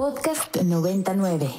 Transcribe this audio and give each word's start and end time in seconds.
Podcast 0.00 0.56
99. 0.56 1.50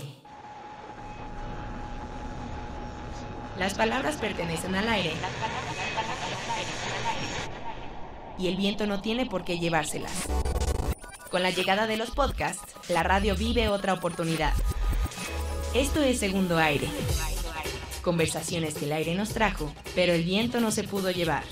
Las 3.59 3.75
palabras 3.75 4.15
pertenecen 4.15 4.73
al 4.73 4.89
aire. 4.89 5.11
Y 8.39 8.47
el 8.47 8.55
viento 8.55 8.87
no 8.87 8.99
tiene 8.99 9.27
por 9.27 9.43
qué 9.43 9.59
llevárselas. 9.59 10.27
Con 11.29 11.43
la 11.43 11.51
llegada 11.51 11.85
de 11.85 11.97
los 11.97 12.09
podcasts, 12.09 12.63
la 12.89 13.03
radio 13.03 13.35
vive 13.35 13.69
otra 13.69 13.93
oportunidad. 13.93 14.53
Esto 15.75 16.01
es 16.01 16.17
Segundo 16.17 16.57
Aire. 16.57 16.87
Conversaciones 18.01 18.73
que 18.73 18.85
el 18.85 18.93
aire 18.93 19.13
nos 19.13 19.35
trajo, 19.35 19.71
pero 19.93 20.13
el 20.13 20.23
viento 20.23 20.59
no 20.61 20.71
se 20.71 20.83
pudo 20.83 21.11
llevar. 21.11 21.43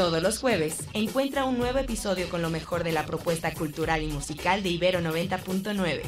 Todos 0.00 0.22
los 0.22 0.38
jueves 0.38 0.88
encuentra 0.94 1.44
un 1.44 1.58
nuevo 1.58 1.78
episodio 1.78 2.30
con 2.30 2.40
lo 2.40 2.48
mejor 2.48 2.84
de 2.84 2.90
la 2.90 3.04
propuesta 3.04 3.52
cultural 3.52 4.02
y 4.02 4.06
musical 4.06 4.62
de 4.62 4.70
Ibero 4.70 5.00
90.9. 5.00 6.00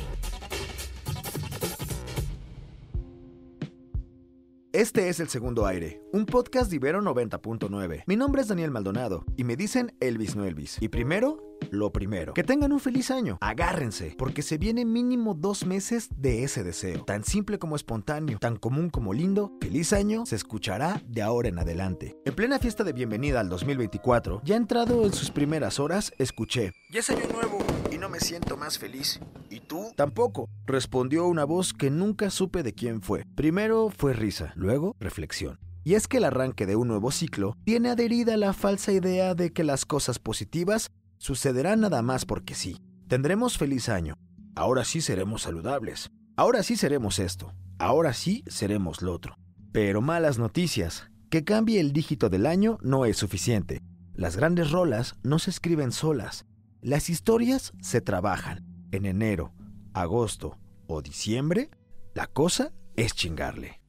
Este 4.72 5.10
es 5.10 5.20
El 5.20 5.28
Segundo 5.28 5.66
Aire, 5.66 6.00
un 6.10 6.24
podcast 6.24 6.70
de 6.70 6.76
Ibero 6.76 7.02
90.9. 7.02 8.04
Mi 8.06 8.16
nombre 8.16 8.40
es 8.40 8.48
Daniel 8.48 8.70
Maldonado 8.70 9.26
y 9.36 9.44
me 9.44 9.56
dicen 9.56 9.94
Elvis 10.00 10.36
no 10.36 10.46
Elvis. 10.46 10.78
Y 10.80 10.88
primero, 10.88 11.51
lo 11.70 11.92
primero. 11.92 12.34
Que 12.34 12.44
tengan 12.44 12.72
un 12.72 12.80
feliz 12.80 13.10
año. 13.10 13.38
Agárrense, 13.40 14.14
porque 14.18 14.42
se 14.42 14.58
viene 14.58 14.84
mínimo 14.84 15.34
dos 15.34 15.66
meses 15.66 16.08
de 16.16 16.44
ese 16.44 16.62
deseo. 16.62 17.04
Tan 17.04 17.24
simple 17.24 17.58
como 17.58 17.76
espontáneo, 17.76 18.38
tan 18.38 18.56
común 18.56 18.90
como 18.90 19.12
lindo, 19.12 19.52
feliz 19.60 19.92
año 19.92 20.26
se 20.26 20.36
escuchará 20.36 21.02
de 21.06 21.22
ahora 21.22 21.48
en 21.48 21.58
adelante. 21.58 22.16
En 22.24 22.34
plena 22.34 22.58
fiesta 22.58 22.84
de 22.84 22.92
bienvenida 22.92 23.40
al 23.40 23.48
2024, 23.48 24.42
ya 24.44 24.56
entrado 24.56 25.04
en 25.04 25.12
sus 25.12 25.30
primeras 25.30 25.78
horas, 25.78 26.12
escuché. 26.18 26.72
Ya 26.90 27.00
es 27.00 27.10
año 27.10 27.26
nuevo 27.32 27.58
y 27.90 27.98
no 27.98 28.08
me 28.08 28.20
siento 28.20 28.56
más 28.56 28.78
feliz. 28.78 29.20
¿Y 29.50 29.60
tú? 29.60 29.92
Tampoco, 29.96 30.48
respondió 30.66 31.26
una 31.26 31.44
voz 31.44 31.72
que 31.72 31.90
nunca 31.90 32.30
supe 32.30 32.62
de 32.62 32.72
quién 32.72 33.02
fue. 33.02 33.24
Primero 33.34 33.90
fue 33.96 34.12
risa, 34.12 34.52
luego 34.56 34.96
reflexión. 34.98 35.58
Y 35.84 35.94
es 35.94 36.06
que 36.06 36.18
el 36.18 36.24
arranque 36.24 36.64
de 36.64 36.76
un 36.76 36.86
nuevo 36.86 37.10
ciclo 37.10 37.56
tiene 37.64 37.90
adherida 37.90 38.36
la 38.36 38.52
falsa 38.52 38.92
idea 38.92 39.34
de 39.34 39.52
que 39.52 39.64
las 39.64 39.84
cosas 39.84 40.20
positivas 40.20 40.90
sucederán 41.22 41.80
nada 41.80 42.02
más 42.02 42.24
porque 42.24 42.56
sí. 42.56 42.78
Tendremos 43.06 43.56
feliz 43.56 43.88
año. 43.88 44.14
Ahora 44.56 44.84
sí 44.84 45.00
seremos 45.00 45.42
saludables. 45.42 46.10
Ahora 46.36 46.64
sí 46.64 46.74
seremos 46.76 47.20
esto. 47.20 47.52
Ahora 47.78 48.12
sí 48.12 48.42
seremos 48.48 49.02
lo 49.02 49.14
otro. 49.14 49.36
Pero 49.70 50.00
malas 50.00 50.38
noticias. 50.38 51.08
Que 51.30 51.44
cambie 51.44 51.78
el 51.78 51.92
dígito 51.92 52.28
del 52.28 52.44
año 52.44 52.78
no 52.82 53.04
es 53.04 53.18
suficiente. 53.18 53.82
Las 54.14 54.36
grandes 54.36 54.72
rolas 54.72 55.14
no 55.22 55.38
se 55.38 55.50
escriben 55.50 55.92
solas. 55.92 56.44
Las 56.80 57.08
historias 57.08 57.72
se 57.80 58.00
trabajan. 58.00 58.66
En 58.90 59.06
enero, 59.06 59.54
agosto 59.94 60.58
o 60.88 61.02
diciembre, 61.02 61.70
la 62.14 62.26
cosa 62.26 62.72
es 62.96 63.14
chingarle. 63.14 63.81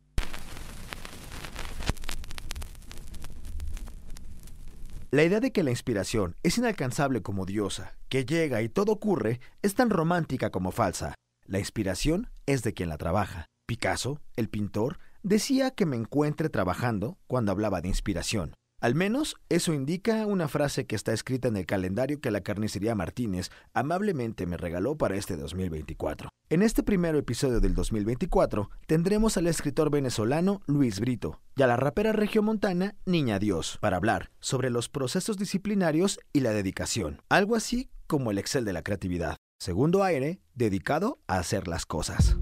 La 5.13 5.23
idea 5.23 5.39
de 5.39 5.51
que 5.51 5.61
la 5.61 5.69
inspiración 5.69 6.35
es 6.41 6.57
inalcanzable 6.57 7.21
como 7.21 7.45
diosa, 7.45 7.95
que 8.09 8.25
llega 8.25 8.63
y 8.63 8.67
todo 8.67 8.93
ocurre, 8.93 9.41
es 9.61 9.75
tan 9.75 9.91
romántica 9.91 10.49
como 10.49 10.71
falsa. 10.71 11.13
La 11.45 11.59
inspiración 11.59 12.31
es 12.47 12.63
de 12.63 12.73
quien 12.73 12.89
la 12.89 12.97
trabaja. 12.97 13.45
Picasso, 13.67 14.21
el 14.35 14.49
pintor, 14.49 14.97
decía 15.21 15.69
que 15.69 15.85
me 15.85 15.97
encuentre 15.97 16.49
trabajando 16.49 17.19
cuando 17.27 17.51
hablaba 17.51 17.79
de 17.79 17.89
inspiración. 17.89 18.55
Al 18.83 18.95
menos 18.95 19.37
eso 19.47 19.73
indica 19.73 20.25
una 20.25 20.49
frase 20.49 20.85
que 20.85 20.97
está 20.97 21.13
escrita 21.13 21.47
en 21.47 21.55
el 21.55 21.65
calendario 21.65 22.19
que 22.19 22.31
la 22.31 22.41
carnicería 22.41 22.95
Martínez 22.95 23.49
amablemente 23.73 24.45
me 24.45 24.57
regaló 24.57 24.97
para 24.97 25.15
este 25.15 25.37
2024. 25.37 26.27
En 26.49 26.61
este 26.61 26.83
primer 26.83 27.15
episodio 27.15 27.61
del 27.61 27.75
2024 27.75 28.69
tendremos 28.85 29.37
al 29.37 29.47
escritor 29.47 29.89
venezolano 29.89 30.59
Luis 30.65 30.99
Brito 30.99 31.39
y 31.55 31.61
a 31.61 31.67
la 31.67 31.77
rapera 31.77 32.11
regiomontana 32.11 32.97
Niña 33.05 33.39
Dios 33.39 33.77
para 33.79 33.95
hablar 33.95 34.31
sobre 34.41 34.69
los 34.69 34.89
procesos 34.89 35.37
disciplinarios 35.37 36.19
y 36.33 36.41
la 36.41 36.51
dedicación, 36.51 37.21
algo 37.29 37.55
así 37.55 37.89
como 38.05 38.31
el 38.31 38.37
Excel 38.37 38.65
de 38.65 38.73
la 38.73 38.83
creatividad. 38.83 39.37
Segundo 39.61 40.03
aire, 40.03 40.41
dedicado 40.55 41.21
a 41.27 41.37
hacer 41.37 41.69
las 41.69 41.85
cosas. 41.85 42.35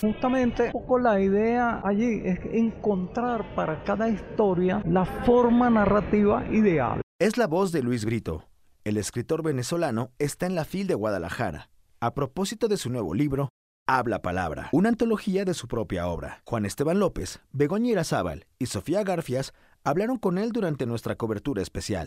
Justamente 0.00 0.70
poco 0.72 0.98
la 0.98 1.20
idea 1.20 1.80
allí 1.82 2.20
es 2.24 2.38
encontrar 2.52 3.54
para 3.54 3.82
cada 3.84 4.08
historia 4.08 4.82
la 4.86 5.04
forma 5.04 5.70
narrativa 5.70 6.46
ideal. 6.52 7.00
Es 7.18 7.38
la 7.38 7.46
voz 7.46 7.72
de 7.72 7.82
Luis 7.82 8.04
Brito. 8.04 8.44
El 8.84 8.98
escritor 8.98 9.42
venezolano 9.42 10.10
está 10.18 10.46
en 10.46 10.54
la 10.54 10.64
FIL 10.64 10.86
de 10.86 10.94
Guadalajara. 10.94 11.70
A 12.00 12.12
propósito 12.12 12.68
de 12.68 12.76
su 12.76 12.90
nuevo 12.90 13.14
libro, 13.14 13.48
Habla 13.88 14.20
Palabra, 14.20 14.68
una 14.72 14.90
antología 14.90 15.44
de 15.46 15.54
su 15.54 15.66
propia 15.66 16.08
obra. 16.08 16.42
Juan 16.44 16.66
Esteban 16.66 16.98
López, 16.98 17.40
Begoña 17.52 17.92
Irazábal 17.92 18.46
y 18.58 18.66
Sofía 18.66 19.02
Garfias 19.02 19.54
hablaron 19.82 20.18
con 20.18 20.36
él 20.36 20.52
durante 20.52 20.84
nuestra 20.84 21.16
cobertura 21.16 21.62
especial. 21.62 22.06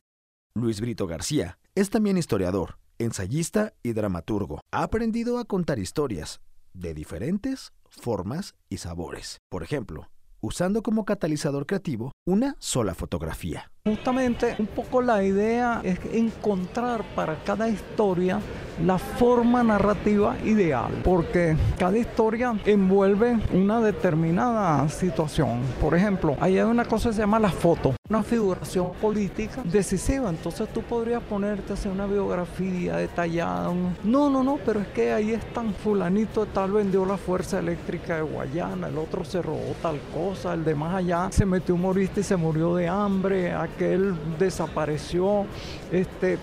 Luis 0.53 0.79
Brito 0.79 1.07
García 1.07 1.57
es 1.73 1.89
también 1.89 2.17
historiador, 2.17 2.77
ensayista 2.99 3.73
y 3.81 3.93
dramaturgo. 3.93 4.61
Ha 4.71 4.83
aprendido 4.83 5.39
a 5.39 5.45
contar 5.45 5.79
historias 5.79 6.39
de 6.73 6.93
diferentes 6.93 7.73
formas 7.89 8.55
y 8.69 8.77
sabores. 8.77 9.37
Por 9.49 9.63
ejemplo, 9.63 10.09
usando 10.41 10.83
como 10.83 11.05
catalizador 11.05 11.65
creativo 11.65 12.11
una 12.25 12.55
sola 12.59 12.95
fotografía. 12.95 13.71
Justamente 13.85 14.55
un 14.59 14.67
poco 14.67 15.01
la 15.01 15.23
idea 15.23 15.81
es 15.83 15.99
encontrar 16.13 17.03
para 17.15 17.35
cada 17.43 17.69
historia 17.69 18.39
la 18.85 18.97
forma 18.97 19.63
narrativa 19.63 20.37
ideal, 20.45 20.91
porque 21.03 21.57
cada 21.77 21.97
historia 21.97 22.55
envuelve 22.65 23.37
una 23.53 23.81
determinada 23.81 24.87
situación. 24.89 25.61
Por 25.81 25.95
ejemplo, 25.95 26.37
ahí 26.39 26.57
hay 26.57 26.65
una 26.65 26.85
cosa 26.85 27.09
que 27.09 27.15
se 27.15 27.21
llama 27.21 27.39
la 27.39 27.49
foto, 27.49 27.95
una 28.09 28.23
figuración 28.23 28.91
política 29.01 29.61
decisiva, 29.65 30.29
entonces 30.29 30.69
tú 30.73 30.81
podrías 30.81 31.21
ponerte 31.23 31.73
a 31.73 31.75
hacer 31.75 31.91
una 31.91 32.05
biografía 32.05 32.97
detallada. 32.97 33.71
No, 34.03 34.29
no, 34.29 34.43
no, 34.43 34.57
pero 34.65 34.79
es 34.79 34.87
que 34.87 35.11
ahí 35.11 35.31
están 35.31 35.73
fulanito 35.73 36.45
tal 36.45 36.71
vendió 36.71 37.05
la 37.05 37.17
fuerza 37.17 37.59
eléctrica 37.59 38.15
de 38.15 38.21
Guayana, 38.21 38.87
el 38.87 38.97
otro 38.97 39.25
se 39.25 39.41
robó 39.41 39.75
tal 39.81 39.99
cosa, 40.13 40.53
el 40.53 40.63
de 40.63 40.75
más 40.75 40.95
allá 40.95 41.29
se 41.31 41.45
metió 41.45 41.75
humorista 41.75 42.21
y 42.21 42.23
se 42.23 42.37
murió 42.37 42.75
de 42.75 42.87
hambre, 42.87 43.51
aquel 43.73 44.15
desapareció, 44.37 45.45
este, 45.91 46.37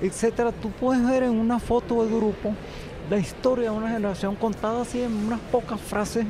etcétera. 0.00 0.52
Tú 0.52 0.70
puedes 0.70 1.06
ver 1.06 1.24
en 1.24 1.32
una 1.32 1.58
foto 1.58 2.04
de 2.04 2.14
grupo 2.14 2.54
la 3.10 3.18
historia 3.18 3.70
de 3.70 3.76
una 3.76 3.88
generación 3.88 4.36
contada 4.36 4.82
así 4.82 5.02
en 5.02 5.12
unas 5.12 5.40
pocas 5.40 5.80
frases, 5.80 6.26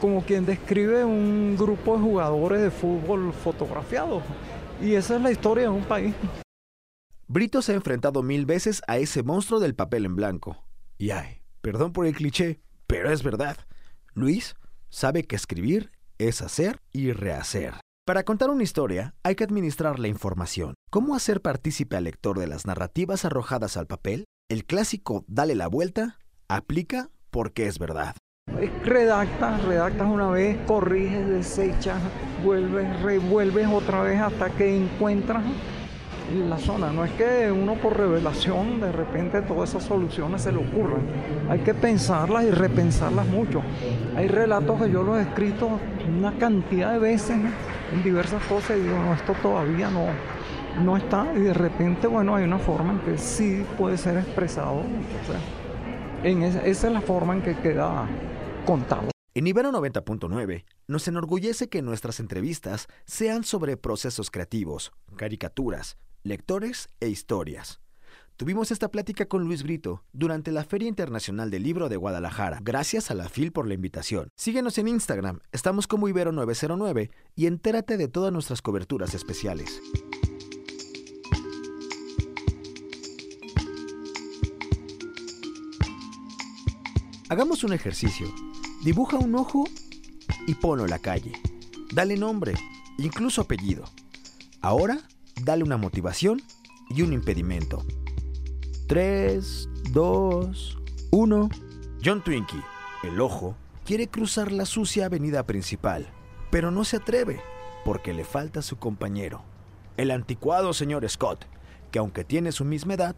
como 0.00 0.22
quien 0.22 0.44
describe 0.44 1.04
un 1.04 1.56
grupo 1.56 1.96
de 1.96 2.02
jugadores 2.02 2.62
de 2.62 2.70
fútbol 2.70 3.32
fotografiados. 3.32 4.22
Y 4.80 4.94
esa 4.94 5.16
es 5.16 5.22
la 5.22 5.30
historia 5.30 5.64
de 5.64 5.70
un 5.70 5.84
país. 5.84 6.14
Brito 7.28 7.62
se 7.62 7.72
ha 7.72 7.76
enfrentado 7.76 8.22
mil 8.22 8.44
veces 8.44 8.82
a 8.88 8.98
ese 8.98 9.22
monstruo 9.22 9.60
del 9.60 9.74
papel 9.74 10.04
en 10.04 10.16
blanco. 10.16 10.64
Y 10.98 11.10
ay, 11.10 11.42
perdón 11.60 11.92
por 11.92 12.06
el 12.06 12.14
cliché, 12.14 12.60
pero 12.86 13.10
es 13.10 13.22
verdad. 13.22 13.56
Luis 14.12 14.54
sabe 14.90 15.24
que 15.24 15.36
escribir 15.36 15.92
es 16.18 16.42
hacer 16.42 16.80
y 16.92 17.12
rehacer. 17.12 17.74
Para 18.04 18.24
contar 18.24 18.50
una 18.50 18.64
historia 18.64 19.14
hay 19.22 19.36
que 19.36 19.44
administrar 19.44 20.00
la 20.00 20.08
información. 20.08 20.74
¿Cómo 20.90 21.14
hacer 21.14 21.40
partícipe 21.40 21.96
al 21.96 22.02
lector 22.02 22.36
de 22.36 22.48
las 22.48 22.66
narrativas 22.66 23.24
arrojadas 23.24 23.76
al 23.76 23.86
papel? 23.86 24.24
El 24.50 24.64
clásico 24.64 25.24
Dale 25.28 25.54
la 25.54 25.68
vuelta 25.68 26.18
aplica 26.48 27.10
porque 27.30 27.68
es 27.68 27.78
verdad. 27.78 28.16
Redactas, 28.84 29.62
redactas 29.62 30.08
una 30.08 30.30
vez, 30.30 30.58
corriges, 30.66 31.28
desechas, 31.28 32.02
vuelves, 32.44 33.02
revuelves 33.02 33.68
otra 33.68 34.02
vez 34.02 34.20
hasta 34.20 34.50
que 34.50 34.76
encuentras 34.76 35.44
la 36.48 36.58
zona. 36.58 36.92
No 36.92 37.04
es 37.04 37.12
que 37.12 37.52
uno 37.52 37.76
por 37.76 37.96
revelación 37.96 38.80
de 38.80 38.90
repente 38.90 39.42
todas 39.42 39.70
esas 39.70 39.84
soluciones 39.84 40.42
se 40.42 40.50
le 40.50 40.58
ocurran. 40.58 41.02
Hay 41.48 41.60
que 41.60 41.72
pensarlas 41.72 42.46
y 42.46 42.50
repensarlas 42.50 43.28
mucho. 43.28 43.62
Hay 44.16 44.26
relatos 44.26 44.82
que 44.82 44.90
yo 44.90 45.04
los 45.04 45.18
he 45.18 45.22
escrito 45.22 45.78
una 46.18 46.36
cantidad 46.36 46.94
de 46.94 46.98
veces 46.98 47.38
en 47.92 48.02
diversas 48.02 48.42
cosas 48.44 48.78
y 48.78 48.80
digo, 48.80 48.98
no, 48.98 49.14
esto 49.14 49.34
todavía 49.42 49.90
no, 49.90 50.06
no 50.82 50.96
está. 50.96 51.32
Y 51.36 51.40
de 51.40 51.54
repente, 51.54 52.06
bueno, 52.06 52.34
hay 52.34 52.44
una 52.44 52.58
forma 52.58 52.92
en 52.92 53.00
que 53.00 53.18
sí 53.18 53.64
puede 53.78 53.96
ser 53.96 54.18
expresado. 54.18 54.82
en 56.22 56.42
esa, 56.42 56.64
esa 56.64 56.86
es 56.86 56.92
la 56.92 57.00
forma 57.00 57.34
en 57.34 57.42
que 57.42 57.56
queda 57.56 58.08
contado. 58.64 59.10
En 59.34 59.46
Ibero 59.46 59.72
90.9 59.72 60.64
nos 60.88 61.08
enorgullece 61.08 61.68
que 61.68 61.80
nuestras 61.80 62.20
entrevistas 62.20 62.86
sean 63.06 63.44
sobre 63.44 63.76
procesos 63.76 64.30
creativos, 64.30 64.92
caricaturas, 65.16 65.96
lectores 66.22 66.90
e 67.00 67.08
historias. 67.08 67.81
Tuvimos 68.42 68.72
esta 68.72 68.90
plática 68.90 69.26
con 69.26 69.44
Luis 69.44 69.62
Brito 69.62 70.02
durante 70.12 70.50
la 70.50 70.64
Feria 70.64 70.88
Internacional 70.88 71.48
del 71.48 71.62
Libro 71.62 71.88
de 71.88 71.96
Guadalajara. 71.96 72.58
Gracias 72.60 73.12
a 73.12 73.14
la 73.14 73.28
FIL 73.28 73.52
por 73.52 73.68
la 73.68 73.74
invitación. 73.74 74.30
Síguenos 74.34 74.78
en 74.78 74.88
Instagram, 74.88 75.38
estamos 75.52 75.86
como 75.86 76.08
Ibero909 76.08 77.12
y 77.36 77.46
entérate 77.46 77.96
de 77.96 78.08
todas 78.08 78.32
nuestras 78.32 78.60
coberturas 78.60 79.14
especiales. 79.14 79.80
Hagamos 87.28 87.62
un 87.62 87.74
ejercicio. 87.74 88.26
Dibuja 88.82 89.18
un 89.18 89.36
ojo 89.36 89.68
y 90.48 90.56
ponlo 90.56 90.82
en 90.82 90.90
la 90.90 90.98
calle. 90.98 91.30
Dale 91.94 92.16
nombre, 92.16 92.54
incluso 92.98 93.42
apellido. 93.42 93.84
Ahora, 94.60 94.98
dale 95.44 95.62
una 95.62 95.76
motivación 95.76 96.42
y 96.90 97.02
un 97.02 97.12
impedimento. 97.12 97.84
3, 98.92 99.70
2, 99.92 100.78
1. 101.12 101.48
John 102.04 102.22
Twinkie, 102.22 102.60
el 103.02 103.22
ojo, 103.22 103.56
quiere 103.86 104.08
cruzar 104.08 104.52
la 104.52 104.66
sucia 104.66 105.06
avenida 105.06 105.46
principal, 105.46 106.06
pero 106.50 106.70
no 106.70 106.84
se 106.84 106.98
atreve 106.98 107.40
porque 107.86 108.12
le 108.12 108.24
falta 108.24 108.60
su 108.60 108.76
compañero, 108.76 109.44
el 109.96 110.10
anticuado 110.10 110.74
señor 110.74 111.08
Scott, 111.08 111.46
que 111.90 112.00
aunque 112.00 112.22
tiene 112.22 112.52
su 112.52 112.66
misma 112.66 112.92
edad, 112.92 113.16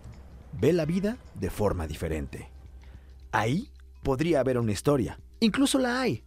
ve 0.52 0.72
la 0.72 0.84
vida 0.84 1.16
de 1.34 1.50
forma 1.50 1.88
diferente. 1.88 2.52
Ahí 3.32 3.72
podría 4.04 4.38
haber 4.38 4.58
una 4.58 4.70
historia, 4.70 5.18
incluso 5.40 5.80
la 5.80 6.00
hay, 6.00 6.22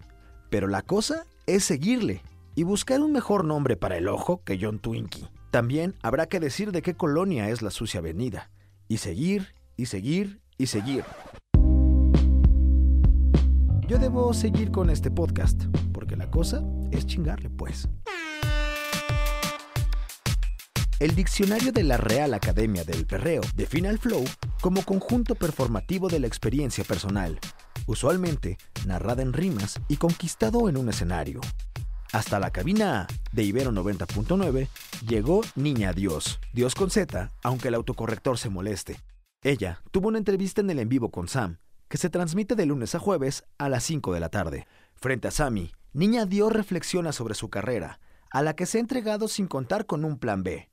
pero 0.49 0.67
la 0.67 0.81
cosa 0.81 1.25
es 1.45 1.63
seguirle 1.63 2.21
y 2.53 2.63
buscar 2.63 2.99
un 2.99 3.13
mejor 3.13 3.45
nombre 3.45 3.77
para 3.77 3.95
el 3.95 4.09
ojo 4.09 4.43
que 4.43 4.59
John 4.61 4.79
Twinkie. 4.79 5.29
También 5.51 5.95
habrá 6.01 6.25
que 6.25 6.41
decir 6.41 6.73
de 6.73 6.81
qué 6.81 6.95
colonia 6.95 7.47
es 7.47 7.61
la 7.61 7.71
sucia 7.71 8.01
avenida, 8.01 8.49
y 8.87 8.97
seguir, 8.97 9.53
y 9.75 9.85
seguir, 9.85 10.41
y 10.57 10.67
seguir. 10.67 11.03
Yo 13.87 13.97
debo 13.99 14.33
seguir 14.33 14.71
con 14.71 14.89
este 14.89 15.11
podcast, 15.11 15.63
porque 15.93 16.15
la 16.15 16.29
cosa 16.29 16.63
es 16.91 17.05
chingarle, 17.05 17.49
pues. 17.49 17.87
El 20.99 21.15
diccionario 21.15 21.71
de 21.71 21.83
la 21.83 21.97
Real 21.97 22.33
Academia 22.33 22.83
del 22.83 23.05
Perreo 23.05 23.41
define 23.55 23.87
al 23.87 23.99
flow 23.99 24.23
como 24.61 24.83
conjunto 24.83 25.35
performativo 25.35 26.09
de 26.09 26.19
la 26.19 26.27
experiencia 26.27 26.83
personal, 26.83 27.39
usualmente 27.85 28.57
narrada 28.87 29.21
en 29.21 29.31
rimas 29.31 29.79
y 29.87 29.97
conquistado 29.97 30.69
en 30.69 30.77
un 30.77 30.89
escenario. 30.89 31.39
Hasta 32.13 32.39
la 32.39 32.51
cabina 32.51 33.05
de 33.33 33.43
Ibero 33.43 33.71
90.9 33.71 34.69
llegó 35.07 35.41
Niña 35.55 35.91
Dios, 35.91 36.39
Dios 36.53 36.73
con 36.73 36.89
Z, 36.89 37.31
aunque 37.43 37.67
el 37.67 37.75
autocorrector 37.75 38.37
se 38.37 38.49
moleste. 38.49 38.97
Ella 39.43 39.81
tuvo 39.91 40.07
una 40.07 40.17
entrevista 40.17 40.61
en 40.61 40.69
el 40.69 40.79
en 40.79 40.89
vivo 40.89 41.11
con 41.11 41.27
Sam, 41.27 41.57
que 41.89 41.97
se 41.97 42.09
transmite 42.09 42.55
de 42.55 42.65
lunes 42.65 42.95
a 42.95 42.99
jueves 42.99 43.43
a 43.57 43.67
las 43.67 43.83
5 43.83 44.13
de 44.13 44.19
la 44.21 44.29
tarde. 44.29 44.67
Frente 44.95 45.27
a 45.27 45.31
Sammy, 45.31 45.71
Niña 45.93 46.25
Dios 46.25 46.53
reflexiona 46.53 47.11
sobre 47.11 47.35
su 47.35 47.49
carrera, 47.49 47.99
a 48.31 48.41
la 48.41 48.55
que 48.55 48.65
se 48.65 48.77
ha 48.77 48.81
entregado 48.81 49.27
sin 49.27 49.47
contar 49.47 49.85
con 49.85 50.05
un 50.05 50.17
plan 50.17 50.43
B. 50.43 50.69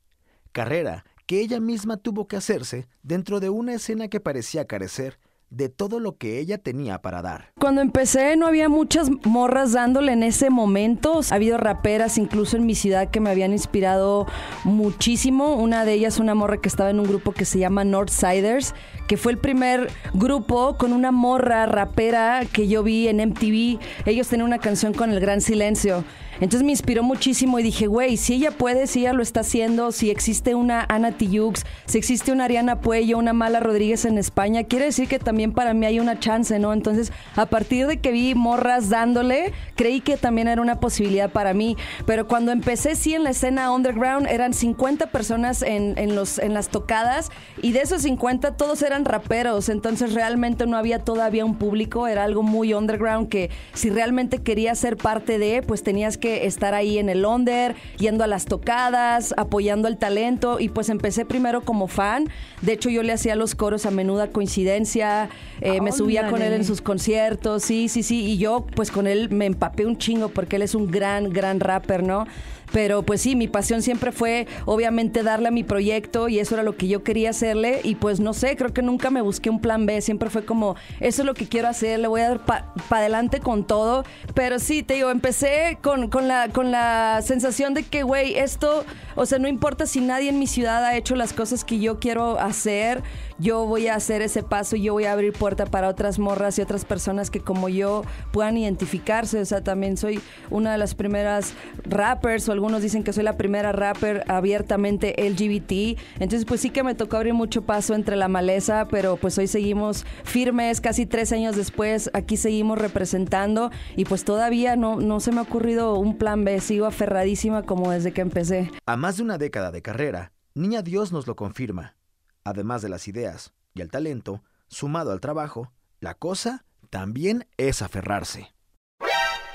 Carrera 0.53 1.05
que 1.25 1.41
ella 1.41 1.59
misma 1.59 1.97
tuvo 1.97 2.27
que 2.27 2.37
hacerse 2.37 2.87
dentro 3.03 3.39
de 3.39 3.49
una 3.49 3.73
escena 3.73 4.07
que 4.07 4.19
parecía 4.19 4.65
carecer 4.65 5.19
de 5.55 5.69
todo 5.69 5.99
lo 5.99 6.17
que 6.17 6.39
ella 6.39 6.57
tenía 6.57 7.01
para 7.01 7.21
dar. 7.21 7.51
Cuando 7.57 7.81
empecé 7.81 8.35
no 8.35 8.45
había 8.45 8.67
muchas 8.67 9.09
morras 9.23 9.71
dándole 9.71 10.11
en 10.11 10.23
ese 10.23 10.49
momento. 10.49 11.21
Ha 11.29 11.35
habido 11.35 11.57
raperas 11.57 12.17
incluso 12.17 12.57
en 12.57 12.65
mi 12.65 12.75
ciudad 12.75 13.09
que 13.09 13.21
me 13.21 13.29
habían 13.29 13.53
inspirado 13.53 14.27
muchísimo. 14.65 15.55
Una 15.55 15.85
de 15.85 15.93
ellas, 15.93 16.19
una 16.19 16.35
morra 16.35 16.57
que 16.57 16.67
estaba 16.67 16.89
en 16.89 16.99
un 16.99 17.07
grupo 17.07 17.31
que 17.31 17.45
se 17.45 17.59
llama 17.59 17.85
Northsiders, 17.85 18.73
que 19.07 19.15
fue 19.15 19.31
el 19.31 19.37
primer 19.37 19.89
grupo 20.13 20.77
con 20.77 20.91
una 20.91 21.11
morra 21.11 21.65
rapera 21.65 22.41
que 22.51 22.67
yo 22.67 22.83
vi 22.83 23.07
en 23.07 23.17
MTV. 23.17 23.79
Ellos 24.05 24.27
tenían 24.27 24.47
una 24.47 24.59
canción 24.59 24.93
con 24.93 25.11
el 25.11 25.19
gran 25.21 25.39
silencio. 25.39 26.03
Entonces 26.41 26.63
me 26.63 26.71
inspiró 26.71 27.01
muchísimo 27.03 27.59
y 27.59 27.63
dije, 27.63 27.87
güey, 27.87 28.17
si 28.17 28.33
ella 28.33 28.51
puede, 28.51 28.87
si 28.87 29.01
ella 29.01 29.13
lo 29.13 29.23
está 29.23 29.39
haciendo, 29.41 29.91
si 29.91 30.09
existe 30.09 30.53
una 30.53 30.85
Ana 30.89 31.13
Tijoux, 31.13 31.63
si 31.85 31.97
existe 31.97 32.31
una 32.31 32.45
Ariana 32.45 32.81
Puello, 32.81 33.17
una 33.17 33.31
Mala 33.31 33.61
Rodríguez 33.61 34.03
en 34.05 34.17
España, 34.17 34.63
quiere 34.63 34.85
decir 34.85 35.07
que 35.07 35.17
también 35.17 35.53
para 35.53 35.73
mí 35.73 35.85
hay 35.85 35.99
una 35.99 36.19
chance, 36.19 36.59
¿no? 36.59 36.73
Entonces, 36.73 37.13
a 37.35 37.45
partir 37.45 37.87
de 37.87 37.97
que 37.97 38.11
vi 38.11 38.35
morras 38.35 38.89
dándole, 38.89 39.53
creí 39.75 40.01
que 40.01 40.17
también 40.17 40.47
era 40.47 40.61
una 40.61 40.79
posibilidad 40.79 41.29
para 41.29 41.53
mí. 41.53 41.77
Pero 42.05 42.27
cuando 42.27 42.51
empecé, 42.51 42.95
sí, 42.95 43.13
en 43.13 43.23
la 43.23 43.29
escena 43.29 43.71
underground, 43.71 44.27
eran 44.27 44.53
50 44.53 45.07
personas 45.07 45.61
en, 45.61 45.95
las 46.15 46.69
tocadas 46.69 47.29
y 47.61 47.71
de 47.71 47.81
esos 47.81 48.01
50 48.01 48.57
todos 48.57 48.81
eran 48.81 49.05
raperos. 49.05 49.69
Entonces, 49.69 50.13
realmente 50.13 50.67
no 50.67 50.75
había 50.75 50.99
todavía 50.99 51.45
un 51.45 51.55
público, 51.55 52.07
era 52.07 52.23
algo 52.23 52.43
muy 52.43 52.73
underground 52.73 53.29
que 53.29 53.49
si 53.73 53.89
realmente 53.89 54.39
querías 54.39 54.79
ser 54.79 54.97
parte 54.97 55.39
de, 55.39 55.61
pues 55.61 55.83
tenías 55.83 56.17
que 56.17 56.24
estar 56.25 56.73
ahí 56.73 56.97
en 56.97 57.09
el 57.09 57.25
under, 57.25 57.75
yendo 57.97 58.23
a 58.23 58.27
las 58.27 58.45
tocadas, 58.45 59.33
apoyando 59.37 59.87
el 59.87 59.97
talento. 59.97 60.59
Y 60.59 60.69
pues 60.69 60.89
empecé 60.89 61.25
primero 61.25 61.61
como 61.61 61.87
fan. 61.87 62.29
De 62.61 62.73
hecho 62.73 62.89
yo 62.89 63.03
le 63.03 63.13
hacía 63.13 63.35
los 63.35 63.55
coros 63.55 63.85
a 63.85 63.91
menuda 63.91 64.29
coincidencia, 64.31 65.29
eh, 65.61 65.81
me 65.81 65.91
subía 65.91 66.29
con 66.29 66.41
él 66.41 66.53
en 66.53 66.65
sus 66.65 66.81
conciertos, 66.81 67.63
sí, 67.63 67.89
sí, 67.89 68.03
sí, 68.03 68.25
y 68.25 68.37
yo 68.37 68.65
pues 68.75 68.91
con 68.91 69.07
él 69.07 69.29
me 69.29 69.45
empapé 69.45 69.85
un 69.85 69.97
chingo 69.97 70.29
porque 70.29 70.55
él 70.57 70.61
es 70.61 70.75
un 70.75 70.89
gran, 70.91 71.31
gran 71.31 71.59
rapper, 71.59 72.03
¿no? 72.03 72.25
Pero 72.71 73.03
pues 73.03 73.21
sí, 73.21 73.35
mi 73.35 73.47
pasión 73.47 73.81
siempre 73.81 74.11
fue 74.11 74.47
obviamente 74.65 75.23
darle 75.23 75.47
a 75.47 75.51
mi 75.51 75.63
proyecto 75.63 76.27
y 76.27 76.39
eso 76.39 76.55
era 76.55 76.63
lo 76.63 76.75
que 76.75 76.87
yo 76.87 77.03
quería 77.03 77.29
hacerle. 77.29 77.79
Y 77.83 77.95
pues 77.95 78.19
no 78.19 78.33
sé, 78.33 78.55
creo 78.55 78.73
que 78.73 78.81
nunca 78.81 79.09
me 79.11 79.21
busqué 79.21 79.49
un 79.49 79.59
plan 79.59 79.85
B, 79.85 80.01
siempre 80.01 80.29
fue 80.29 80.45
como, 80.45 80.75
eso 80.99 81.21
es 81.21 81.25
lo 81.25 81.33
que 81.33 81.47
quiero 81.47 81.67
hacer, 81.67 81.99
le 81.99 82.07
voy 82.07 82.21
a 82.21 82.29
dar 82.29 82.45
para 82.45 82.65
adelante 82.89 83.39
con 83.39 83.65
todo. 83.65 84.03
Pero 84.33 84.59
sí, 84.59 84.83
te 84.83 84.95
digo, 84.95 85.09
empecé 85.09 85.77
con, 85.81 86.09
con, 86.15 86.29
la, 86.29 86.47
con 86.47 86.71
la 86.71 87.21
sensación 87.21 87.73
de 87.73 87.83
que, 87.83 88.03
güey, 88.03 88.37
esto, 88.37 88.85
o 89.15 89.25
sea, 89.25 89.39
no 89.39 89.47
importa 89.47 89.85
si 89.85 90.01
nadie 90.01 90.29
en 90.29 90.39
mi 90.39 90.47
ciudad 90.47 90.83
ha 90.83 90.95
hecho 90.95 91.15
las 91.15 91.33
cosas 91.33 91.63
que 91.63 91.79
yo 91.79 91.99
quiero 91.99 92.39
hacer, 92.39 93.03
yo 93.37 93.65
voy 93.65 93.87
a 93.87 93.95
hacer 93.95 94.21
ese 94.21 94.43
paso 94.43 94.75
y 94.75 94.83
yo 94.83 94.93
voy 94.93 95.05
a 95.05 95.11
abrir 95.11 95.33
puerta 95.33 95.65
para 95.65 95.89
otras 95.89 96.19
morras 96.19 96.57
y 96.57 96.61
otras 96.61 96.85
personas 96.85 97.29
que 97.29 97.39
como 97.39 97.69
yo 97.69 98.03
puedan 98.31 98.57
identificarse. 98.57 99.39
O 99.39 99.45
sea, 99.45 99.61
también 99.61 99.97
soy 99.97 100.21
una 100.49 100.71
de 100.71 100.77
las 100.77 100.95
primeras 100.95 101.53
rappers 101.83 102.47
o 102.47 102.51
algunos 102.51 102.81
dicen 102.81 103.03
que 103.03 103.13
soy 103.13 103.23
la 103.23 103.37
primera 103.37 103.71
rapper 103.71 104.23
abiertamente 104.27 105.15
LGBT. 105.17 105.99
Entonces, 106.19 106.45
pues 106.45 106.61
sí 106.61 106.69
que 106.69 106.83
me 106.83 106.95
tocó 106.95 107.17
abrir 107.17 107.33
mucho 107.33 107.63
paso 107.63 107.93
entre 107.93 108.15
la 108.15 108.27
maleza, 108.27 108.87
pero 108.89 109.17
pues 109.17 109.37
hoy 109.37 109.47
seguimos 109.47 110.05
firmes, 110.23 110.81
casi 110.81 111.05
tres 111.05 111.31
años 111.31 111.55
después, 111.55 112.09
aquí 112.13 112.37
seguimos 112.37 112.77
representando 112.77 113.71
y 113.95 114.05
pues 114.05 114.23
todavía 114.23 114.75
no, 114.75 114.99
no 114.99 115.19
se 115.19 115.31
me 115.31 115.39
ha 115.39 115.43
ocurrido 115.43 115.97
un 115.97 116.17
plan 116.17 116.45
B, 116.45 116.59
sigo 116.61 116.85
aferradísima 116.85 117.63
como 117.63 117.91
desde 117.91 118.11
que 118.11 118.21
empecé. 118.21 118.71
Más 119.05 119.17
de 119.17 119.21
una 119.21 119.37
década 119.37 119.69
de 119.69 119.83
carrera, 119.83 120.33
Niña 120.55 120.81
Dios 120.81 121.11
nos 121.11 121.27
lo 121.27 121.35
confirma. 121.35 121.95
Además 122.43 122.81
de 122.81 122.89
las 122.89 123.07
ideas 123.07 123.53
y 123.75 123.81
el 123.81 123.91
talento, 123.91 124.41
sumado 124.67 125.11
al 125.11 125.19
trabajo, 125.19 125.71
la 125.99 126.15
cosa 126.15 126.65
también 126.89 127.47
es 127.57 127.83
aferrarse. 127.83 128.55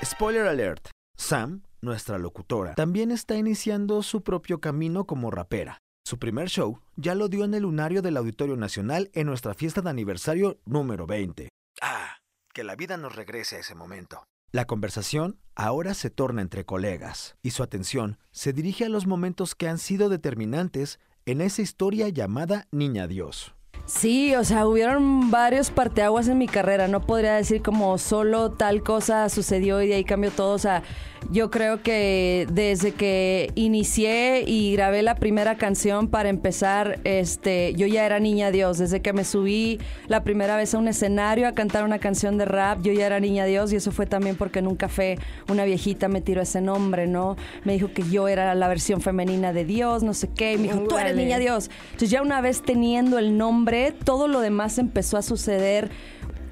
Spoiler 0.01 0.47
alert. 0.47 0.87
Sam, 1.17 1.63
nuestra 1.81 2.17
locutora, 2.17 2.75
también 2.75 3.11
está 3.11 3.35
iniciando 3.35 4.01
su 4.03 4.23
propio 4.23 4.61
camino 4.61 5.05
como 5.05 5.31
rapera. 5.31 5.79
Su 6.05 6.17
primer 6.17 6.47
show 6.47 6.79
ya 6.95 7.13
lo 7.13 7.27
dio 7.27 7.43
en 7.43 7.53
el 7.53 7.63
lunario 7.63 8.01
del 8.01 8.15
Auditorio 8.15 8.55
Nacional 8.55 9.11
en 9.13 9.27
nuestra 9.27 9.53
fiesta 9.53 9.81
de 9.81 9.89
aniversario 9.89 10.61
número 10.63 11.07
20. 11.07 11.49
Ah, 11.81 12.15
que 12.53 12.63
la 12.63 12.77
vida 12.77 12.95
nos 12.95 13.17
regrese 13.17 13.57
a 13.57 13.59
ese 13.59 13.75
momento. 13.75 14.23
La 14.53 14.65
conversación 14.65 15.37
ahora 15.55 15.93
se 15.93 16.09
torna 16.09 16.41
entre 16.41 16.65
colegas 16.65 17.37
y 17.41 17.51
su 17.51 17.63
atención 17.63 18.17
se 18.31 18.51
dirige 18.51 18.83
a 18.83 18.89
los 18.89 19.07
momentos 19.07 19.55
que 19.55 19.69
han 19.69 19.77
sido 19.77 20.09
determinantes 20.09 20.99
en 21.25 21.39
esa 21.39 21.61
historia 21.61 22.09
llamada 22.09 22.67
Niña 22.69 23.07
Dios. 23.07 23.55
Sí, 23.85 24.35
o 24.35 24.43
sea, 24.43 24.67
hubieron 24.67 25.31
varios 25.31 25.71
parteaguas 25.71 26.27
en 26.27 26.37
mi 26.37 26.47
carrera. 26.47 26.89
No 26.89 26.99
podría 26.99 27.35
decir 27.35 27.61
como 27.61 27.97
solo 27.97 28.51
tal 28.51 28.83
cosa 28.83 29.29
sucedió 29.29 29.81
y 29.81 29.87
de 29.87 29.95
ahí 29.95 30.03
cambió 30.03 30.31
todo. 30.31 30.53
O 30.53 30.59
sea, 30.59 30.83
yo 31.29 31.51
creo 31.51 31.81
que 31.81 32.47
desde 32.51 32.93
que 32.93 33.51
inicié 33.55 34.43
y 34.45 34.73
grabé 34.73 35.01
la 35.01 35.15
primera 35.15 35.55
canción 35.55 36.07
para 36.07 36.29
empezar, 36.29 36.99
este, 37.03 37.73
yo 37.75 37.87
ya 37.87 38.05
era 38.05 38.19
niña 38.19 38.51
Dios. 38.51 38.79
Desde 38.79 39.01
que 39.01 39.13
me 39.13 39.23
subí 39.23 39.79
la 40.07 40.23
primera 40.23 40.57
vez 40.57 40.73
a 40.73 40.77
un 40.77 40.87
escenario 40.87 41.47
a 41.47 41.53
cantar 41.53 41.83
una 41.85 41.99
canción 41.99 42.37
de 42.37 42.45
rap, 42.45 42.81
yo 42.81 42.91
ya 42.91 43.05
era 43.05 43.19
niña 43.19 43.45
Dios 43.45 43.71
y 43.71 43.77
eso 43.77 43.91
fue 43.91 44.05
también 44.05 44.35
porque 44.35 44.59
en 44.59 44.67
un 44.67 44.75
café 44.75 45.17
una 45.47 45.63
viejita 45.63 46.07
me 46.09 46.21
tiró 46.21 46.41
ese 46.41 46.59
nombre, 46.59 47.07
¿no? 47.07 47.37
Me 47.63 47.73
dijo 47.73 47.91
que 47.93 48.03
yo 48.03 48.27
era 48.27 48.53
la 48.55 48.67
versión 48.67 48.99
femenina 49.01 49.53
de 49.53 49.63
Dios, 49.63 50.03
no 50.03 50.13
sé 50.13 50.29
qué. 50.35 50.53
Y 50.53 50.57
me 50.57 50.63
dijo, 50.63 50.81
tú 50.87 50.97
eres 50.97 51.15
niña 51.15 51.39
Dios. 51.39 51.69
Entonces 51.85 52.09
ya 52.09 52.21
una 52.21 52.41
vez 52.41 52.61
teniendo 52.61 53.19
el 53.19 53.37
nombre, 53.37 53.93
todo 54.03 54.27
lo 54.27 54.41
demás 54.41 54.77
empezó 54.79 55.17
a 55.17 55.21
suceder 55.21 55.91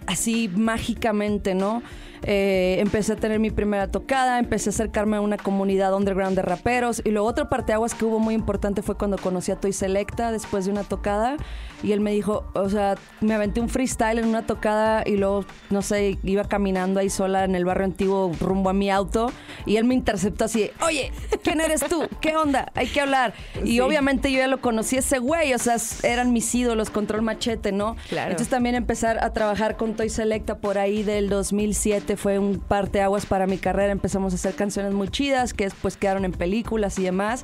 así 0.05 0.49
mágicamente, 0.55 1.53
¿no? 1.53 1.83
Eh, 2.23 2.77
empecé 2.79 3.13
a 3.13 3.15
tener 3.15 3.39
mi 3.39 3.51
primera 3.51 3.89
tocada, 3.89 4.39
empecé 4.39 4.69
a 4.69 4.71
acercarme 4.71 5.17
a 5.17 5.21
una 5.21 5.37
comunidad 5.37 5.93
underground 5.93 6.35
de 6.35 6.41
raperos. 6.41 7.01
Y 7.05 7.11
luego 7.11 7.27
otro 7.27 7.49
parteaguas 7.49 7.93
que 7.93 8.05
hubo 8.05 8.19
muy 8.19 8.33
importante 8.33 8.81
fue 8.81 8.97
cuando 8.97 9.17
conocí 9.17 9.51
a 9.51 9.55
Toy 9.55 9.73
Selecta 9.73 10.31
después 10.31 10.65
de 10.65 10.71
una 10.71 10.83
tocada. 10.83 11.37
Y 11.81 11.93
él 11.93 12.01
me 12.01 12.11
dijo, 12.11 12.45
o 12.53 12.69
sea, 12.69 12.95
me 13.21 13.33
aventé 13.33 13.61
un 13.61 13.69
freestyle 13.69 14.19
en 14.19 14.27
una 14.27 14.45
tocada 14.45 15.03
y 15.05 15.15
luego, 15.15 15.45
no 15.69 15.81
sé, 15.81 16.17
iba 16.23 16.43
caminando 16.43 16.99
ahí 16.99 17.09
sola 17.09 17.45
en 17.45 17.55
el 17.55 17.63
barrio 17.63 17.85
antiguo 17.85 18.31
rumbo 18.39 18.69
a 18.69 18.73
mi 18.73 18.89
auto. 18.89 19.31
Y 19.65 19.77
él 19.77 19.85
me 19.85 19.93
interceptó 19.93 20.45
así, 20.45 20.71
oye, 20.85 21.11
¿quién 21.43 21.61
eres 21.61 21.81
tú? 21.81 22.03
¿Qué 22.19 22.35
onda? 22.35 22.71
Hay 22.75 22.87
que 22.87 22.99
hablar. 22.99 23.33
Y 23.63 23.79
obviamente 23.79 24.31
yo 24.31 24.39
ya 24.39 24.47
lo 24.47 24.59
conocí 24.59 24.97
ese 24.97 25.19
güey, 25.19 25.53
o 25.53 25.57
sea, 25.57 25.77
eran 26.03 26.33
mis 26.33 26.53
ídolos, 26.53 26.89
Control 26.89 27.21
Machete, 27.21 27.71
¿no? 27.71 27.95
Claro. 28.09 28.31
Entonces 28.31 28.49
también 28.49 28.75
empezar 28.75 29.23
a 29.23 29.31
trabajar 29.31 29.77
con 29.77 29.95
Toy 29.95 30.09
Selecta 30.09 30.57
por 30.57 30.77
ahí 30.77 31.03
del 31.03 31.29
2007 31.29 32.08
fue 32.17 32.39
un 32.39 32.59
parteaguas 32.59 33.25
para 33.25 33.47
mi 33.47 33.57
carrera. 33.57 33.91
Empezamos 33.91 34.33
a 34.33 34.35
hacer 34.35 34.55
canciones 34.55 34.93
muy 34.93 35.09
chidas 35.09 35.53
que 35.53 35.65
después 35.65 35.97
quedaron 35.97 36.25
en 36.25 36.31
películas 36.31 36.97
y 36.99 37.03
demás. 37.03 37.43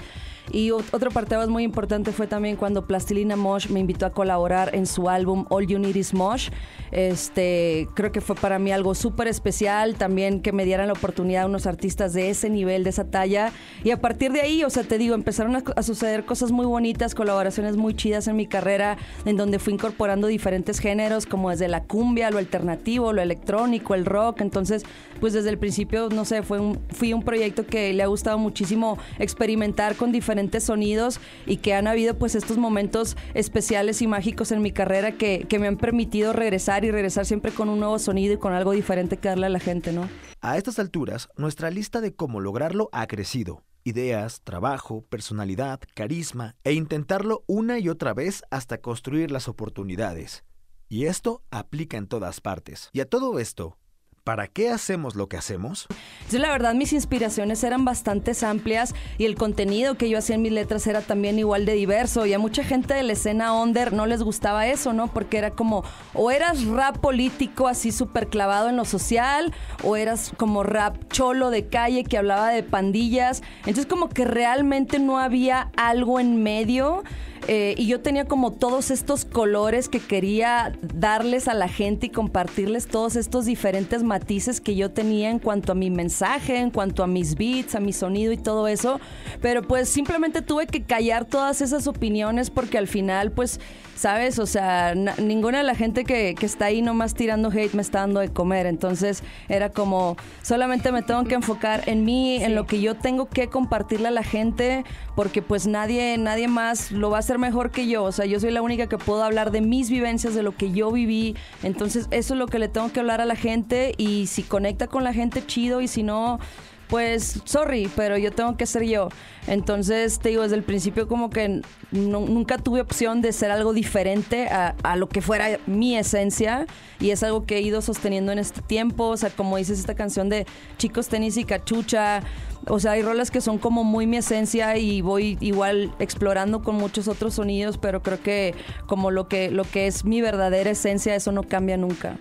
Y 0.51 0.71
otro 0.71 1.11
parteaguas 1.11 1.49
muy 1.49 1.63
importante 1.63 2.11
fue 2.11 2.27
también 2.27 2.55
cuando 2.55 2.85
Plastilina 2.85 3.35
Mosh 3.35 3.69
me 3.69 3.79
invitó 3.79 4.05
a 4.05 4.11
colaborar 4.11 4.75
en 4.75 4.85
su 4.85 5.09
álbum 5.09 5.45
All 5.49 5.67
You 5.67 5.79
Need 5.79 5.95
Is 5.95 6.13
Mosh. 6.13 6.49
Este, 6.91 7.87
creo 7.93 8.11
que 8.11 8.21
fue 8.21 8.35
para 8.35 8.59
mí 8.59 8.71
algo 8.71 8.95
súper 8.95 9.27
especial 9.27 9.95
también 9.95 10.41
que 10.41 10.51
me 10.51 10.65
dieran 10.65 10.87
la 10.87 10.93
oportunidad 10.93 11.43
a 11.43 11.45
unos 11.47 11.65
artistas 11.65 12.13
de 12.13 12.29
ese 12.29 12.49
nivel, 12.49 12.83
de 12.83 12.91
esa 12.91 13.05
talla. 13.05 13.51
Y 13.83 13.91
a 13.91 13.99
partir 13.99 14.31
de 14.31 14.41
ahí, 14.41 14.63
o 14.63 14.69
sea, 14.69 14.83
te 14.83 14.97
digo, 14.97 15.15
empezaron 15.15 15.55
a, 15.55 15.83
suceder 15.83 16.25
cosas 16.25 16.51
muy 16.51 16.65
bonitas, 16.65 17.15
colaboraciones 17.15 17.75
muy 17.75 17.95
chidas 17.95 18.27
en 18.27 18.35
mi 18.35 18.47
carrera, 18.47 18.97
en 19.25 19.37
donde 19.37 19.59
fui 19.59 19.73
incorporando 19.73 20.27
diferentes 20.27 20.79
géneros, 20.79 21.25
como 21.25 21.49
desde 21.49 21.67
la 21.67 21.83
cumbia, 21.83 22.31
lo 22.31 22.37
alternativo, 22.37 23.13
lo 23.13 23.21
electrónico, 23.21 23.95
el 23.95 24.05
rock. 24.05 24.41
Entonces, 24.41 24.83
pues 25.19 25.33
desde 25.33 25.49
el 25.49 25.57
principio, 25.57 26.09
no 26.09 26.25
sé, 26.25 26.43
fue 26.43 26.59
un, 26.59 26.79
fui 26.91 27.13
un 27.13 27.23
proyecto 27.23 27.65
que 27.65 27.93
le 27.93 28.03
ha 28.03 28.07
gustado 28.07 28.37
muchísimo 28.37 28.97
experimentar 29.19 29.95
con 29.95 30.11
diferentes 30.11 30.34
sonidos 30.59 31.19
y 31.45 31.57
que 31.57 31.73
han 31.73 31.87
habido 31.87 32.17
pues 32.17 32.35
estos 32.35 32.57
momentos 32.57 33.17
especiales 33.33 34.01
y 34.01 34.07
mágicos 34.07 34.51
en 34.51 34.61
mi 34.61 34.71
carrera 34.71 35.13
que, 35.13 35.45
que 35.47 35.59
me 35.59 35.67
han 35.67 35.77
permitido 35.77 36.33
regresar 36.33 36.85
y 36.85 36.91
regresar 36.91 37.25
siempre 37.25 37.51
con 37.51 37.69
un 37.69 37.79
nuevo 37.79 37.99
sonido 37.99 38.33
y 38.33 38.37
con 38.37 38.53
algo 38.53 38.71
diferente 38.71 39.17
que 39.17 39.29
darle 39.29 39.47
a 39.47 39.49
la 39.49 39.59
gente, 39.59 39.91
¿no? 39.91 40.07
A 40.41 40.57
estas 40.57 40.79
alturas, 40.79 41.29
nuestra 41.37 41.69
lista 41.71 42.01
de 42.01 42.13
cómo 42.13 42.39
lograrlo 42.39 42.89
ha 42.91 43.07
crecido. 43.07 43.63
Ideas, 43.83 44.41
trabajo, 44.43 45.03
personalidad, 45.09 45.79
carisma 45.93 46.55
e 46.63 46.73
intentarlo 46.73 47.43
una 47.47 47.79
y 47.79 47.89
otra 47.89 48.13
vez 48.13 48.43
hasta 48.49 48.79
construir 48.79 49.31
las 49.31 49.47
oportunidades. 49.47 50.43
Y 50.89 51.05
esto 51.05 51.43
aplica 51.51 51.97
en 51.97 52.07
todas 52.07 52.41
partes. 52.41 52.89
Y 52.93 52.99
a 52.99 53.09
todo 53.09 53.39
esto, 53.39 53.77
¿Para 54.25 54.47
qué 54.47 54.71
hacemos 54.71 55.13
lo 55.13 55.29
que 55.29 55.37
hacemos? 55.37 55.85
Sí, 56.29 56.39
la 56.39 56.49
verdad 56.49 56.73
mis 56.73 56.93
inspiraciones 56.93 57.63
eran 57.63 57.85
bastante 57.85 58.31
amplias 58.43 58.95
y 59.19 59.25
el 59.25 59.35
contenido 59.35 59.99
que 59.99 60.09
yo 60.09 60.17
hacía 60.17 60.33
en 60.33 60.41
mis 60.41 60.51
letras 60.51 60.87
era 60.87 61.01
también 61.01 61.37
igual 61.37 61.67
de 61.67 61.73
diverso 61.73 62.25
y 62.25 62.33
a 62.33 62.39
mucha 62.39 62.63
gente 62.63 62.95
de 62.95 63.03
la 63.03 63.13
escena 63.13 63.53
under 63.53 63.93
no 63.93 64.07
les 64.07 64.23
gustaba 64.23 64.65
eso, 64.65 64.93
¿no? 64.93 65.13
Porque 65.13 65.37
era 65.37 65.51
como 65.51 65.83
o 66.15 66.31
eras 66.31 66.65
rap 66.65 66.97
político 66.97 67.67
así 67.67 67.91
súper 67.91 68.27
clavado 68.27 68.67
en 68.67 68.77
lo 68.77 68.85
social 68.85 69.53
o 69.83 69.95
eras 69.95 70.31
como 70.35 70.63
rap 70.63 70.97
cholo 71.11 71.51
de 71.51 71.67
calle 71.67 72.03
que 72.03 72.17
hablaba 72.17 72.49
de 72.49 72.63
pandillas. 72.63 73.43
Entonces 73.59 73.85
como 73.85 74.09
que 74.09 74.25
realmente 74.25 74.97
no 74.97 75.19
había 75.19 75.69
algo 75.77 76.19
en 76.19 76.41
medio. 76.41 77.03
Eh, 77.47 77.75
y 77.77 77.85
yo 77.85 78.01
tenía 78.01 78.25
como 78.25 78.51
todos 78.51 78.89
estos 78.89 79.23
colores 79.23 79.87
que 79.87 79.99
quería 79.99 80.73
darles 80.81 81.47
a 81.47 81.53
la 81.53 81.67
gente 81.67 82.07
y 82.07 82.09
compartirles 82.09 82.87
todos 82.87 83.15
estos 83.15 83.45
diferentes 83.45 84.01
matices 84.15 84.61
que 84.61 84.77
yo 84.77 84.91
tenía 84.91 85.29
en 85.29 85.39
cuanto 85.39 85.73
a 85.73 85.75
mi 85.75 85.89
mensaje, 85.89 86.55
en 86.57 86.71
cuanto 86.71 87.03
a 87.03 87.07
mis 87.07 87.35
beats, 87.35 87.75
a 87.75 87.81
mi 87.81 87.91
sonido 87.91 88.31
y 88.31 88.37
todo 88.37 88.69
eso. 88.69 89.01
Pero 89.41 89.61
pues 89.61 89.89
simplemente 89.89 90.41
tuve 90.41 90.67
que 90.67 90.83
callar 90.83 91.25
todas 91.25 91.59
esas 91.59 91.85
opiniones 91.85 92.49
porque 92.49 92.77
al 92.77 92.87
final 92.87 93.33
pues 93.33 93.59
¿sabes? 93.95 94.39
O 94.39 94.45
sea, 94.45 94.93
ninguna 94.93 95.59
de 95.59 95.63
la 95.63 95.73
gente 95.73 96.03
que, 96.03 96.35
que, 96.37 96.45
está 96.45 96.65
ahí 96.65 96.81
nomás 96.81 97.13
tirando 97.13 97.49
hate 97.49 97.73
me 97.73 97.81
está 97.81 97.99
dando 98.01 98.19
de 98.19 98.29
comer. 98.29 98.65
Entonces 98.65 99.23
era 99.47 99.69
como, 99.69 100.17
solamente 100.43 100.91
me 100.91 101.01
tengo 101.01 101.23
que 101.23 101.35
enfocar 101.35 101.83
en 101.87 102.03
mí, 102.03 102.43
en 102.43 102.55
lo 102.55 102.67
que 102.67 102.81
yo 102.81 102.95
tengo 102.95 103.27
que 103.29 103.47
compartirle 103.47 104.09
a 104.09 104.11
la 104.11 104.23
gente, 104.23 104.83
porque 105.15 105.41
pues 105.41 105.65
nadie, 105.65 106.17
nadie 106.17 106.47
más 106.47 106.91
lo 106.91 107.09
va 107.09 107.17
a 107.17 107.19
hacer 107.21 107.39
mejor 107.39 107.71
que 107.71 107.87
yo. 107.87 108.03
O 108.03 108.11
sea, 108.11 108.25
yo 108.25 108.39
soy 108.39 108.51
la 108.51 108.61
única 108.61 108.87
que 108.87 108.97
puedo 108.97 109.23
hablar 109.23 109.51
de 109.51 109.61
mis 109.61 109.89
vivencias, 109.89 110.35
de 110.35 110.43
lo 110.43 110.55
que 110.55 110.71
yo 110.71 110.91
viví. 110.91 111.35
Entonces 111.63 112.07
eso 112.11 112.33
es 112.33 112.37
lo 112.37 112.47
que 112.47 112.59
le 112.59 112.67
tengo 112.67 112.91
que 112.91 112.99
hablar 112.99 113.21
a 113.21 113.25
la 113.25 113.35
gente 113.35 113.93
y 113.97 114.04
si 114.27 114.43
conecta 114.43 114.87
con 114.87 115.03
la 115.03 115.13
gente, 115.13 115.45
chido, 115.45 115.81
y 115.81 115.87
si 115.87 116.03
no 116.03 116.39
pues 116.87 117.41
sorry, 117.45 117.89
pero 117.95 118.17
yo 118.17 118.31
tengo 118.31 118.57
que 118.57 118.65
ser 118.65 118.83
yo. 118.83 119.09
Entonces, 119.47 120.19
te 120.19 120.29
digo, 120.29 120.43
desde 120.43 120.55
el 120.55 120.63
principio 120.63 121.07
como 121.07 121.29
que 121.29 121.61
nunca 121.91 122.57
tuve 122.57 122.81
opción 122.81 123.21
de 123.21 123.31
ser 123.31 123.51
algo 123.51 123.73
diferente 123.73 124.47
a, 124.47 124.75
a, 124.83 124.95
lo 124.95 125.07
que 125.07 125.21
fuera 125.21 125.59
mi 125.67 125.95
esencia 125.95 126.65
y 126.99 127.11
es 127.11 127.23
algo 127.23 127.45
que 127.45 127.57
he 127.57 127.61
ido 127.61 127.81
sosteniendo 127.81 128.31
en 128.31 128.39
este 128.39 128.61
tiempo. 128.61 129.05
O 129.05 129.17
sea, 129.17 129.29
como 129.29 129.57
dices 129.57 129.79
esta 129.79 129.95
canción 129.95 130.29
de 130.29 130.45
chicos, 130.77 131.07
tenis 131.07 131.37
y 131.37 131.45
cachucha. 131.45 132.23
O 132.67 132.79
sea, 132.79 132.93
hay 132.93 133.03
rolas 133.03 133.29
que 133.29 133.41
son 133.41 133.59
como 133.59 133.83
muy 133.83 134.07
mi 134.07 134.17
esencia 134.17 134.77
y 134.77 135.01
voy 135.01 135.37
igual 135.41 135.93
explorando 135.99 136.63
con 136.63 136.75
muchos 136.75 137.07
otros 137.07 137.35
sonidos, 137.35 137.77
pero 137.77 138.01
creo 138.01 138.21
que 138.21 138.55
como 138.87 139.11
lo 139.11 139.27
que, 139.27 139.51
lo 139.51 139.63
que 139.63 139.85
es 139.87 140.05
mi 140.05 140.21
verdadera 140.21 140.71
esencia, 140.71 141.15
eso 141.15 141.31
no 141.31 141.43
cambia 141.43 141.77
nunca. 141.77 142.17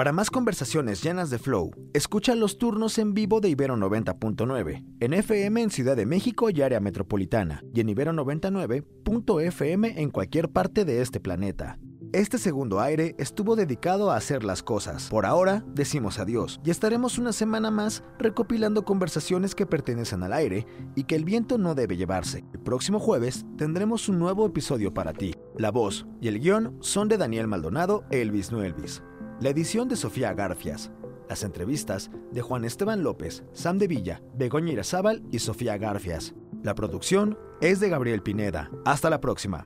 Para 0.00 0.12
más 0.12 0.30
conversaciones 0.30 1.02
llenas 1.02 1.28
de 1.28 1.38
flow, 1.38 1.72
escucha 1.92 2.34
los 2.34 2.56
turnos 2.56 2.96
en 2.96 3.12
vivo 3.12 3.42
de 3.42 3.50
Ibero 3.50 3.76
90.9, 3.76 4.82
en 4.98 5.12
FM 5.12 5.60
en 5.60 5.70
Ciudad 5.70 5.94
de 5.94 6.06
México 6.06 6.48
y 6.48 6.62
área 6.62 6.80
metropolitana, 6.80 7.62
y 7.74 7.80
en 7.80 7.90
Ibero 7.90 8.12
99.fm 8.12 10.00
en 10.00 10.08
cualquier 10.08 10.48
parte 10.48 10.86
de 10.86 11.02
este 11.02 11.20
planeta. 11.20 11.78
Este 12.14 12.38
segundo 12.38 12.80
aire 12.80 13.14
estuvo 13.18 13.56
dedicado 13.56 14.10
a 14.10 14.16
hacer 14.16 14.42
las 14.42 14.62
cosas. 14.62 15.10
Por 15.10 15.26
ahora, 15.26 15.66
decimos 15.74 16.18
adiós 16.18 16.62
y 16.64 16.70
estaremos 16.70 17.18
una 17.18 17.34
semana 17.34 17.70
más 17.70 18.02
recopilando 18.18 18.86
conversaciones 18.86 19.54
que 19.54 19.66
pertenecen 19.66 20.22
al 20.22 20.32
aire 20.32 20.66
y 20.94 21.04
que 21.04 21.14
el 21.14 21.26
viento 21.26 21.58
no 21.58 21.74
debe 21.74 21.98
llevarse. 21.98 22.46
El 22.54 22.60
próximo 22.60 23.00
jueves 23.00 23.44
tendremos 23.58 24.08
un 24.08 24.18
nuevo 24.18 24.46
episodio 24.46 24.94
para 24.94 25.12
ti. 25.12 25.34
La 25.58 25.70
voz 25.70 26.06
y 26.22 26.28
el 26.28 26.40
guion 26.40 26.78
son 26.80 27.08
de 27.08 27.18
Daniel 27.18 27.48
Maldonado 27.48 28.04
e 28.10 28.22
Elvis 28.22 28.50
Nuelvis. 28.50 29.02
La 29.40 29.48
edición 29.48 29.88
de 29.88 29.96
Sofía 29.96 30.32
Garfias. 30.34 30.92
Las 31.26 31.42
entrevistas 31.44 32.10
de 32.30 32.42
Juan 32.42 32.66
Esteban 32.66 33.02
López, 33.02 33.42
Sam 33.54 33.78
de 33.78 33.86
Villa, 33.86 34.20
Begoña 34.34 34.74
Irazábal 34.74 35.22
y 35.32 35.38
Sofía 35.38 35.78
Garfias. 35.78 36.34
La 36.62 36.74
producción 36.74 37.38
es 37.62 37.80
de 37.80 37.88
Gabriel 37.88 38.22
Pineda. 38.22 38.70
Hasta 38.84 39.08
la 39.08 39.22
próxima. 39.22 39.64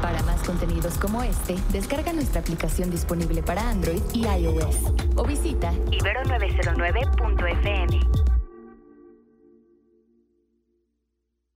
Para 0.00 0.22
más 0.22 0.42
contenidos 0.46 0.96
como 0.96 1.22
este, 1.22 1.56
descarga 1.72 2.14
nuestra 2.14 2.40
aplicación 2.40 2.90
disponible 2.90 3.42
para 3.42 3.68
Android 3.68 4.00
y 4.14 4.24
iOS 4.24 4.94
o 5.16 5.26
visita 5.26 5.74
ibero909.fm. 5.90 8.31